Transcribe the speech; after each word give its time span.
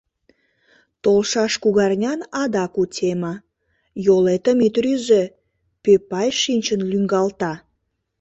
Толшаш 1.03 1.53
кугарнян 1.63 2.19
адак 2.41 2.73
у 2.81 2.83
тема: 2.95 3.33
«Йолетым 4.05 4.59
ит 4.67 4.75
рӱзӧ, 4.83 5.23
пӧпай 5.83 6.29
шинчын 6.41 6.81
лӱҥгалта». 6.91 7.53